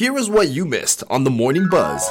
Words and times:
Here 0.00 0.16
is 0.16 0.30
what 0.30 0.48
you 0.48 0.64
missed 0.64 1.04
on 1.10 1.24
the 1.24 1.30
Morning 1.30 1.68
Buzz. 1.68 2.08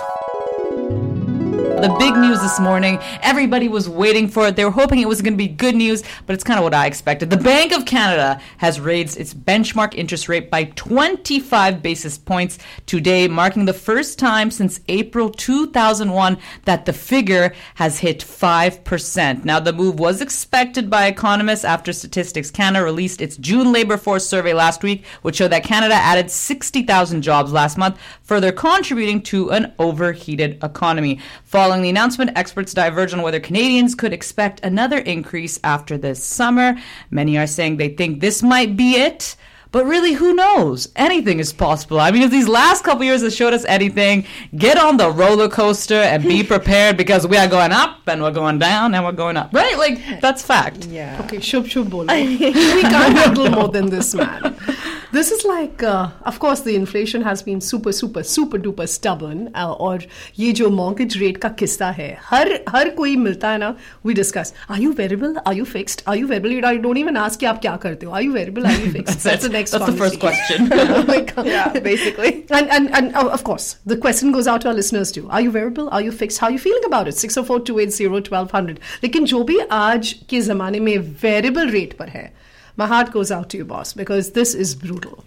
The 1.79 1.95
big 1.97 2.13
news 2.17 2.41
this 2.41 2.59
morning, 2.59 2.99
everybody 3.21 3.69
was 3.69 3.87
waiting 3.87 4.27
for 4.27 4.47
it. 4.47 4.57
They 4.57 4.65
were 4.65 4.71
hoping 4.71 4.99
it 4.99 5.07
was 5.07 5.21
going 5.21 5.35
to 5.35 5.37
be 5.37 5.47
good 5.47 5.75
news, 5.75 6.03
but 6.25 6.33
it's 6.33 6.43
kind 6.43 6.59
of 6.59 6.65
what 6.65 6.73
I 6.73 6.87
expected. 6.87 7.29
The 7.29 7.37
Bank 7.37 7.71
of 7.71 7.85
Canada 7.85 8.41
has 8.57 8.81
raised 8.81 9.17
its 9.17 9.33
benchmark 9.33 9.95
interest 9.95 10.27
rate 10.27 10.51
by 10.51 10.65
25 10.75 11.81
basis 11.81 12.17
points 12.17 12.59
today, 12.85 13.29
marking 13.29 13.63
the 13.63 13.71
first 13.71 14.19
time 14.19 14.51
since 14.51 14.81
April 14.89 15.29
2001 15.29 16.37
that 16.65 16.85
the 16.85 16.91
figure 16.91 17.53
has 17.75 17.99
hit 17.99 18.19
5%. 18.19 19.45
Now, 19.45 19.61
the 19.61 19.71
move 19.71 19.99
was 19.99 20.19
expected 20.19 20.89
by 20.89 21.07
economists 21.07 21.63
after 21.63 21.93
Statistics 21.93 22.51
Canada 22.51 22.83
released 22.83 23.21
its 23.21 23.37
June 23.37 23.71
labor 23.71 23.95
force 23.95 24.27
survey 24.27 24.53
last 24.53 24.83
week, 24.83 25.05
which 25.21 25.37
showed 25.37 25.53
that 25.53 25.63
Canada 25.63 25.95
added 25.95 26.29
60,000 26.29 27.21
jobs 27.21 27.53
last 27.53 27.77
month, 27.77 27.97
further 28.21 28.51
contributing 28.51 29.21
to 29.21 29.51
an 29.51 29.71
overheated 29.79 30.61
economy. 30.61 31.21
Following 31.45 31.68
the 31.81 31.89
announcement, 31.89 32.31
experts 32.35 32.73
diverge 32.73 33.13
on 33.13 33.21
whether 33.21 33.39
Canadians 33.39 33.95
could 33.95 34.13
expect 34.13 34.59
another 34.63 34.97
increase 34.97 35.59
after 35.63 35.97
this 35.97 36.23
summer. 36.23 36.77
Many 37.11 37.37
are 37.37 37.47
saying 37.47 37.77
they 37.77 37.89
think 37.89 38.19
this 38.19 38.43
might 38.43 38.75
be 38.75 38.95
it. 38.95 39.35
But 39.71 39.85
really, 39.85 40.13
who 40.13 40.33
knows? 40.33 40.89
Anything 40.95 41.39
is 41.39 41.53
possible. 41.53 41.99
I 41.99 42.09
mean, 42.09 42.23
if 42.23 42.31
these 42.31 42.47
last 42.47 42.83
couple 42.83 43.03
years 43.03 43.21
have 43.21 43.33
showed 43.33 43.53
us 43.53 43.65
anything, 43.65 44.25
get 44.57 44.79
on 44.79 44.97
the 44.97 45.11
roller 45.11 45.47
coaster 45.47 45.93
and 45.93 46.23
be 46.23 46.43
prepared 46.55 46.97
because 46.97 47.27
we 47.27 47.37
are 47.37 47.47
going 47.47 47.71
up 47.71 47.99
and 48.07 48.23
we're 48.23 48.31
going 48.31 48.57
down 48.57 48.95
and 48.95 49.05
we're 49.05 49.11
going 49.11 49.37
up. 49.37 49.53
Right? 49.53 49.77
Like, 49.77 50.21
that's 50.21 50.43
fact. 50.43 50.87
Yeah. 50.87 51.21
Okay, 51.25 51.37
shub 51.37 51.65
shub 51.65 51.87
bolo. 51.87 52.07
we 52.11 52.81
can't 52.81 53.15
handle 53.15 53.51
more 53.51 53.67
than 53.67 53.91
this, 53.91 54.15
man. 54.15 54.55
This 55.11 55.31
is 55.31 55.43
like, 55.43 55.81
uh, 55.81 56.11
of 56.23 56.37
course, 56.37 56.59
the 56.61 56.75
inflation 56.75 57.23
has 57.23 57.41
been 57.41 57.61
super, 57.61 57.91
super, 57.91 58.21
super 58.21 58.59
duper 58.59 58.87
stubborn. 58.87 59.47
Uh, 59.55 59.69
और 59.85 60.03
ये 60.39 60.51
जो 60.59 60.67
mortgage 60.69 61.15
rate 61.21 61.37
का 61.41 61.49
किस्सा 61.59 61.89
है 61.99 62.09
हर 62.29 62.51
हर 62.69 62.89
कोई 62.97 63.15
मिलता 63.17 63.51
है 63.51 63.57
ना 63.57 63.75
we 64.05 64.13
discuss 64.19 64.51
are 64.69 64.77
you 64.81 64.91
variable 64.99 65.33
are 65.47 65.53
you 65.59 65.65
fixed 65.71 66.03
are 66.05 66.15
you 66.15 66.27
variable 66.33 66.67
I 66.71 66.75
don't 66.83 66.99
even 67.03 67.17
ask 67.23 67.39
कि 67.39 67.45
आप 67.45 67.61
क्या 67.61 67.75
करते 67.85 68.05
हो 68.05 68.11
are 68.11 68.21
you 68.21 68.33
variable 68.35 68.67
are 68.71 68.75
you 68.81 68.91
fixed 68.97 69.07
That's, 69.07 69.23
that's 69.29 69.47
the 69.47 69.49
next 69.55 69.71
That's 69.71 69.85
the 69.87 69.97
first 70.03 70.19
question. 70.19 70.69
like, 71.07 71.33
Yeah, 71.49 71.79
basically. 71.79 72.45
and, 72.51 72.69
and, 72.69 72.93
and 72.93 73.15
uh, 73.15 73.29
of 73.29 73.43
course, 73.43 73.77
the 73.87 73.97
question 73.97 74.31
goes 74.31 74.47
out 74.47 74.61
to 74.61 74.67
our 74.67 74.75
listeners 74.75 75.11
too. 75.11 75.27
Are 75.31 75.41
you 75.41 75.49
variable? 75.49 75.89
Are 75.89 76.01
you 76.01 76.11
fixed? 76.11 76.37
How 76.37 76.47
are 76.47 76.51
you 76.51 76.59
feeling 76.59 76.85
about 76.85 77.07
it? 77.07 77.15
604-280-1200. 77.15 78.77
लेकिन 79.03 79.25
जो 79.33 79.43
भी 79.43 79.57
आज 79.71 80.13
के 80.29 80.41
ज़माने 80.41 80.79
में 80.79 80.95
variable 81.23 81.73
rate 81.77 81.93
पर 81.97 82.09
है, 82.09 82.31
my 82.79 82.87
heart 82.87 83.11
goes 83.11 83.29
out 83.29 83.49
to 83.49 83.57
you, 83.57 83.65
boss, 83.65 83.91
because 83.91 84.31
this 84.31 84.55
is 84.55 84.73
brutal. 84.73 85.25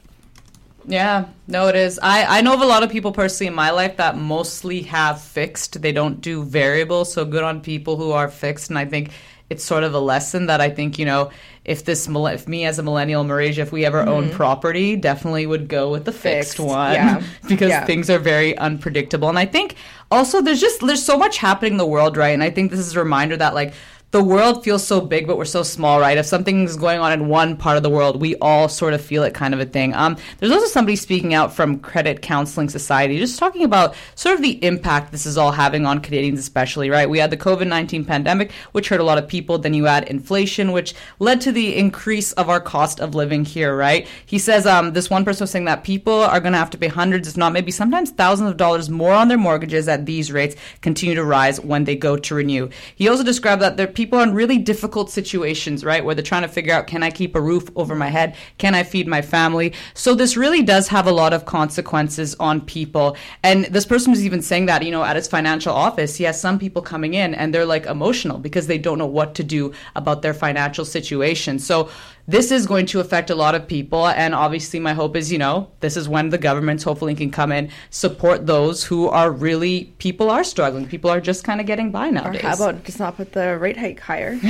Yeah, 0.86 1.27
no, 1.47 1.69
it 1.69 1.77
is. 1.77 2.00
I, 2.03 2.39
I 2.39 2.41
know 2.41 2.55
of 2.55 2.62
a 2.62 2.67
lot 2.67 2.83
of 2.83 2.91
people 2.91 3.12
personally 3.12 3.48
in 3.48 3.55
my 3.55 3.70
life 3.70 3.98
that 3.98 4.17
mostly 4.17 4.83
have 4.83 5.20
fixed. 5.20 5.80
They 5.83 5.92
don't 5.92 6.20
do 6.20 6.42
variable. 6.42 7.05
So 7.05 7.27
good 7.27 7.45
on 7.45 7.61
people 7.61 7.98
who 7.98 8.11
are 8.11 8.28
fixed. 8.28 8.70
And 8.70 8.78
I 8.78 8.86
think 8.86 9.12
it's 9.50 9.62
sort 9.62 9.84
of 9.84 9.92
a 9.92 10.00
lesson 10.00 10.47
that 10.47 10.62
I 10.62 10.70
think, 10.70 10.98
you 10.98 11.05
know, 11.05 11.30
if 11.64 11.84
this, 11.84 12.08
if 12.11 12.48
me 12.48 12.64
as 12.64 12.78
a 12.78 12.83
millennial 12.83 13.23
Malaysia, 13.23 13.61
if 13.61 13.70
we 13.70 13.84
ever 13.84 14.00
own 14.00 14.25
mm-hmm. 14.25 14.36
property, 14.36 14.97
definitely 14.97 15.47
would 15.47 15.69
go 15.69 15.91
with 15.91 16.06
the 16.06 16.11
fixed, 16.11 16.56
Fixed, 16.56 16.58
one 16.58 16.95
yeah. 16.95 17.23
because 17.48 17.69
Yeah. 17.69 17.84
things 17.84 18.08
are 18.08 18.19
very 18.19 18.56
unpredictable. 18.56 19.28
And 19.28 19.39
I 19.39 19.45
think 19.45 19.77
also 20.11 20.41
there's 20.41 20.61
just, 20.61 20.80
there's 20.80 21.05
so 21.05 21.19
much 21.19 21.36
happening 21.36 21.73
in 21.73 21.78
the 21.78 21.86
world, 21.86 22.17
right? 22.17 22.30
And 22.30 22.42
I 22.42 22.50
think 22.50 22.70
this 22.70 22.80
is 22.80 22.97
a 22.97 22.98
reminder 22.98 23.36
that 23.36 23.55
like, 23.55 23.75
the 24.12 24.22
world 24.22 24.62
feels 24.62 24.86
so 24.86 25.00
big, 25.00 25.27
but 25.27 25.38
we're 25.38 25.46
so 25.46 25.62
small, 25.62 25.98
right? 25.98 26.18
If 26.18 26.27
something's 26.27 26.77
going 26.77 27.00
on 27.00 27.12
in 27.12 27.28
one 27.28 27.56
part 27.56 27.78
of 27.78 27.82
the 27.82 27.88
world, 27.88 28.20
we 28.20 28.36
all 28.36 28.68
sort 28.68 28.92
of 28.92 29.00
feel 29.00 29.22
it 29.22 29.32
kind 29.32 29.55
of 29.55 29.60
a 29.60 29.64
thing. 29.64 29.94
Um, 29.94 30.18
there's 30.38 30.52
also 30.52 30.66
somebody 30.66 30.96
speaking 30.96 31.32
out 31.32 31.55
from 31.55 31.78
Credit 31.78 32.20
Counseling 32.20 32.68
Society, 32.68 33.18
just 33.18 33.38
talking 33.38 33.64
about 33.64 33.94
sort 34.14 34.34
of 34.34 34.42
the 34.42 34.62
impact 34.62 35.12
this 35.12 35.24
is 35.24 35.38
all 35.38 35.50
having 35.50 35.86
on 35.86 36.00
Canadians, 36.00 36.38
especially, 36.38 36.90
right? 36.90 37.08
We 37.08 37.18
had 37.18 37.30
the 37.30 37.38
COVID 37.38 37.66
19 37.66 38.05
pandemic, 38.05 38.52
which 38.72 38.90
hurt 38.90 39.00
a 39.00 39.05
lot 39.05 39.16
of 39.16 39.27
people. 39.27 39.56
Then 39.56 39.72
you 39.72 39.86
had 39.86 40.05
inflation, 40.05 40.72
which 40.72 40.95
led 41.18 41.40
to 41.40 41.51
the 41.51 41.74
increase 41.74 42.33
of 42.33 42.51
our 42.51 42.61
cost 42.61 43.01
of 43.01 43.14
living 43.14 43.46
here, 43.46 43.74
right? 43.74 44.06
He 44.27 44.39
says 44.39 44.67
um, 44.67 44.92
this 44.92 45.08
one 45.08 45.24
person 45.24 45.45
was 45.45 45.51
saying 45.51 45.64
that 45.64 45.84
people 45.84 46.20
are 46.20 46.40
going 46.40 46.52
to 46.52 46.58
have 46.58 46.70
to 46.70 46.78
pay 46.78 46.89
hundreds, 46.89 47.28
if 47.28 47.39
not 47.39 47.55
maybe 47.55 47.70
sometimes 47.70 48.11
thousands 48.11 48.51
of 48.51 48.58
dollars 48.58 48.90
more 48.90 49.14
on 49.14 49.28
their 49.28 49.39
mortgages 49.39 49.89
at 49.89 50.05
these 50.05 50.30
rates 50.30 50.55
continue 50.83 51.14
to 51.14 51.24
rise 51.24 51.58
when 51.61 51.84
they 51.84 51.96
go 51.96 52.18
to 52.18 52.34
renew. 52.34 52.68
He 52.95 53.08
also 53.08 53.24
described 53.24 53.62
that 53.62 53.78
there 53.78 53.89
are 53.89 53.90
people 53.90 54.02
in 54.11 54.35
really 54.35 54.58
difficult 54.58 55.11
situations, 55.11 55.85
right, 55.85 56.05
where 56.05 56.14
they're 56.14 56.24
trying 56.24 56.42
to 56.42 56.48
figure 56.48 56.74
out 56.74 56.86
can 56.86 57.02
I 57.02 57.11
keep 57.11 57.36
a 57.36 57.40
roof 57.40 57.68
over 57.77 57.95
my 57.95 58.08
head? 58.08 58.36
Can 58.58 58.74
I 58.74 58.83
feed 58.83 59.07
my 59.07 59.23
family? 59.23 59.74
So 59.95 60.14
this 60.14 60.36
really 60.36 60.63
does 60.63 60.89
have 60.89 61.07
a 61.07 61.13
lot 61.13 61.33
of 61.33 61.45
consequences 61.45 62.35
on 62.40 62.61
people. 62.63 63.17
And 63.42 63.67
this 63.67 63.86
person 63.86 64.11
was 64.11 64.24
even 64.24 64.42
saying 64.42 64.67
that, 64.67 64.83
you 64.85 64.90
know, 64.90 65.05
at 65.05 65.17
his 65.17 65.29
financial 65.29 65.74
office, 65.74 66.17
he 66.17 66.24
has 66.24 66.40
some 66.40 66.58
people 66.58 66.83
coming 66.83 67.14
in 67.14 67.35
and 67.35 67.55
they're 67.55 67.67
like 67.67 67.86
emotional 67.86 68.39
because 68.39 68.67
they 68.67 68.79
don't 68.79 68.98
know 68.98 69.07
what 69.07 69.35
to 69.35 69.45
do 69.45 69.73
about 69.95 70.23
their 70.23 70.34
financial 70.34 70.84
situation. 70.84 71.58
So 71.58 71.90
this 72.27 72.52
is 72.52 72.66
going 72.66 72.86
to 72.86 73.00
affect 73.00 73.30
a 73.30 73.34
lot 73.34 73.55
of 73.55 73.66
people. 73.66 74.06
And 74.06 74.34
obviously, 74.34 74.78
my 74.78 74.92
hope 74.92 75.16
is, 75.16 75.33
you 75.33 75.38
know, 75.38 75.70
this 75.80 75.96
is 75.96 76.08
when 76.08 76.30
the 76.30 76.38
governments 76.38 76.84
hopefully 76.84 77.14
can 77.14 77.30
come 77.30 77.50
in 77.52 77.70
support 77.90 78.46
those 78.46 78.84
who 78.84 79.08
are 79.08 79.30
really, 79.30 79.92
people 79.98 80.30
are 80.30 80.44
struggling. 80.44 80.86
People 80.86 81.10
are 81.10 81.20
just 81.20 81.44
kind 81.44 81.60
of 81.60 81.66
getting 81.66 81.90
by 81.90 82.10
nowadays. 82.10 82.42
How 82.42 82.55
about 82.55 82.84
just 82.84 83.00
not 83.00 83.16
put 83.16 83.33
the 83.33 83.58
rate 83.58 83.77
hike 83.77 84.00
higher? 84.00 84.38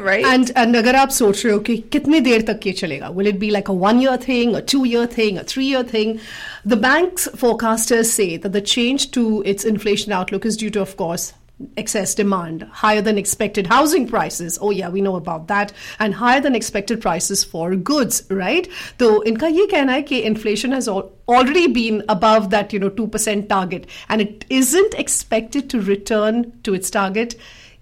right? 0.00 0.24
And, 0.24 0.50
and 0.54 0.76
agar 0.76 0.92
aap 0.92 1.12
soch 1.12 1.42
rahe 1.44 1.52
ho 1.52 1.60
ki 1.60 1.82
kitne 1.90 2.22
der 2.24 2.42
tak 2.42 2.64
ye 2.64 2.72
chalega? 2.72 3.12
Will 3.12 3.26
it 3.26 3.38
be 3.38 3.50
like 3.50 3.68
a 3.68 3.72
one 3.72 4.00
year 4.00 4.16
thing, 4.16 4.54
a 4.54 4.62
two 4.62 4.84
year 4.84 5.06
thing, 5.06 5.38
a 5.38 5.44
three 5.44 5.66
year 5.66 5.82
thing? 5.82 6.20
The 6.64 6.76
bank's 6.76 7.28
forecasters 7.28 8.06
say 8.06 8.36
that 8.36 8.52
the 8.52 8.60
change 8.60 9.10
to 9.12 9.42
its 9.44 9.64
inflation 9.64 10.12
outlook 10.12 10.46
is 10.46 10.56
due 10.56 10.70
to, 10.70 10.80
of 10.80 10.96
course, 10.96 11.32
excess 11.75 12.13
demand 12.13 12.63
higher 12.71 13.01
than 13.01 13.17
expected 13.17 13.65
housing 13.65 14.07
prices 14.07 14.59
oh 14.61 14.69
yeah 14.69 14.89
we 14.89 15.01
know 15.01 15.15
about 15.15 15.47
that 15.47 15.73
and 15.99 16.13
higher 16.13 16.39
than 16.39 16.53
expected 16.53 17.01
prices 17.01 17.43
for 17.43 17.75
goods 17.75 18.23
right 18.29 18.67
तो 18.99 19.23
इनका 19.23 19.47
ये 19.47 19.65
कहना 19.71 19.93
है 19.93 20.01
कि 20.03 20.21
inflation 20.23 20.71
has 20.71 20.87
al- 20.87 21.09
already 21.27 21.65
been 21.67 22.03
above 22.09 22.51
that 22.51 22.73
you 22.73 22.79
know 22.79 22.91
2% 22.91 23.49
target 23.49 23.87
and 24.09 24.21
it 24.21 24.45
isn't 24.49 24.93
expected 24.93 25.67
to 25.71 25.81
return 25.81 26.51
to 26.61 26.75
its 26.75 26.91
target 26.91 27.35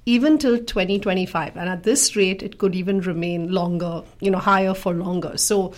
even 0.06 0.38
till 0.38 0.58
2025 0.58 1.58
and 1.58 1.68
at 1.68 1.84
this 1.84 2.16
rate 2.16 2.42
it 2.44 2.58
could 2.58 2.76
even 2.76 3.02
remain 3.02 3.52
longer 3.52 4.04
you 4.22 4.32
know 4.32 4.38
higher 4.38 4.74
for 4.74 4.94
longer 4.94 5.38
so 5.38 5.74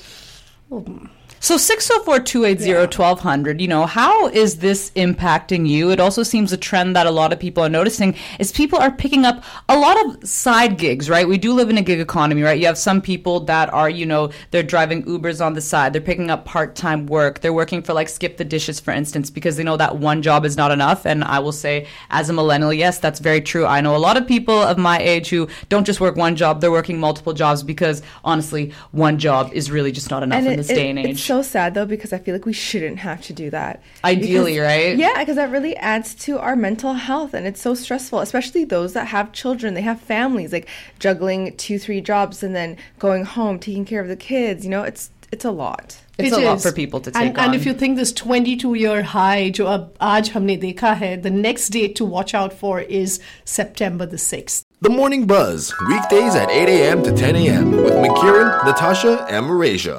so 1.44 1.56
604-280-1200, 1.56 3.58
you 3.60 3.66
know, 3.66 3.84
how 3.84 4.28
is 4.28 4.58
this 4.58 4.92
impacting 4.92 5.69
you? 5.69 5.91
It 5.91 5.98
also 5.98 6.22
seems 6.22 6.53
a 6.53 6.56
trend 6.56 6.94
that 6.94 7.08
a 7.08 7.10
lot 7.10 7.32
of 7.32 7.41
people 7.41 7.64
are 7.64 7.69
noticing 7.69 8.14
is 8.38 8.53
people 8.53 8.78
are 8.78 8.92
picking 8.92 9.25
up 9.25 9.42
a 9.69 9.76
lot 9.76 9.97
of 10.06 10.28
side 10.28 10.78
gigs, 10.78 11.10
right? 11.10 11.26
We 11.26 11.38
do 11.38 11.53
live 11.53 11.69
in 11.69 11.78
a 11.78 11.82
gig 11.82 11.98
economy, 11.98 12.42
right? 12.42 12.60
You 12.60 12.66
have 12.66 12.78
some 12.78 13.00
people 13.00 13.41
that 13.41 13.75
are, 13.75 13.91
you 13.91 14.06
know, 14.06 14.30
they're 14.53 14.62
driving 14.62 15.03
Ubers 15.03 15.44
on 15.44 15.54
the 15.54 15.60
side. 15.60 15.92
They're 15.92 16.00
picking 16.00 16.30
up 16.30 16.44
part-time 16.44 17.06
work. 17.06 17.41
They're 17.41 17.53
working 17.53 17.82
for 17.82 17.92
like 17.92 18.09
Skip 18.09 18.36
the 18.36 18.44
Dishes, 18.44 18.78
for 18.78 18.92
instance, 18.92 19.28
because 19.28 19.56
they 19.56 19.64
know 19.64 19.76
that 19.76 19.98
one 19.98 20.22
job 20.22 20.44
is 20.44 20.56
not 20.56 20.70
enough. 20.70 21.04
And 21.04 21.24
I 21.24 21.41
will 21.41 21.50
say, 21.50 21.88
as 22.10 22.30
a 22.30 22.32
millennial, 22.32 22.72
yes, 22.72 23.00
that's 23.00 23.19
very 23.19 23.41
true. 23.41 23.66
I 23.66 23.80
know 23.80 23.97
a 23.97 23.98
lot 23.98 24.16
of 24.16 24.28
people 24.28 24.62
of 24.62 24.78
my 24.78 25.00
age 25.00 25.30
who 25.30 25.48
don't 25.69 25.84
just 25.84 26.00
work 26.00 26.14
one 26.14 26.36
job, 26.36 26.60
they're 26.60 26.70
working 26.70 27.00
multiple 27.00 27.32
jobs 27.32 27.64
because 27.64 28.00
honestly, 28.22 28.72
one 28.92 29.19
job 29.19 29.50
is 29.53 29.72
really 29.72 29.91
just 29.91 30.09
not 30.09 30.22
enough 30.22 30.44
in 30.44 30.53
it- 30.53 30.56
this 30.56 30.70
it- 30.70 30.74
day 30.76 30.88
and 30.88 31.00
age 31.00 31.31
It's 31.31 31.31
so 31.31 31.41
sad 31.41 31.74
though 31.74 31.85
because 31.85 32.13
I 32.13 32.18
feel 32.19 32.34
like 32.35 32.46
we 32.46 32.53
shouldn't 32.53 33.00
have 33.00 33.22
to 33.24 33.34
do 33.34 33.50
that. 33.50 33.81
Ideally, 34.03 34.53
Because- 34.53 34.68
right? 34.68 34.97
Yeah, 34.97 35.18
because 35.19 35.35
that 35.35 35.50
really 35.52 35.75
adds 35.78 36.13
to 36.25 36.40
our 36.40 36.56
mental 36.56 36.94
health 36.94 37.34
and 37.34 37.46
it's 37.47 37.62
so 37.62 37.74
stressful, 37.74 38.19
especially 38.19 38.63
those 38.66 38.94
that 38.94 39.08
have 39.08 39.31
children, 39.31 39.74
they 39.74 39.81
have 39.81 40.00
families, 40.02 40.52
like 40.53 40.68
juggling 41.00 41.56
two, 41.58 41.78
three 41.80 42.02
jobs 42.02 42.44
and 42.44 42.56
then 42.56 42.78
going 43.00 43.25
home, 43.25 43.59
taking 43.59 43.85
care 43.85 44.02
of 44.02 44.08
the 44.08 44.16
kids. 44.16 44.63
You 44.63 44.72
know, 44.72 44.84
it's 44.84 45.09
it's 45.30 45.44
a 45.44 45.52
lot. 45.52 45.97
It's 46.18 46.31
It 46.31 46.41
a 46.41 46.46
lot 46.46 46.58
is. 46.58 46.63
for 46.63 46.72
people 46.72 47.00
to 47.02 47.12
take 47.12 47.22
and, 47.22 47.38
on. 47.38 47.46
and 47.47 47.56
if 47.56 47.66
you 47.66 47.74
think 47.74 47.97
this 47.97 48.13
22 48.13 48.74
year 48.75 49.03
high 49.03 49.50
जो 49.52 49.66
अब 49.66 49.94
आज 50.02 50.29
हमने 50.32 50.55
देखा 50.61 50.91
है 51.02 51.22
the 51.22 51.29
next 51.29 51.70
date 51.76 51.96
to 51.97 52.05
watch 52.05 52.34
out 52.34 52.53
for 52.53 52.79
is 52.79 53.20
September 53.44 54.05
the 54.05 54.17
6th 54.17 54.64
The 54.82 54.90
Morning 54.90 55.26
Buzz, 55.28 55.73
weekdays 55.90 56.35
at 56.35 56.49
8 56.49 56.70
a.m. 56.70 57.03
to 57.03 57.11
10 57.11 57.35
a.m. 57.35 57.72
with 57.84 57.94
McKieran, 57.94 58.49
Natasha, 58.66 59.26
and 59.29 59.47
Malaysia. 59.47 59.96